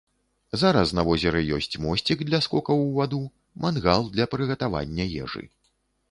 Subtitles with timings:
[0.59, 3.19] Зараз на возеры ёсць мосцік для скокаў у ваду,
[3.65, 5.43] мангал для прыгатавання ежы.